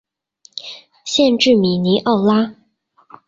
[1.05, 2.55] 县治米尼奥拉。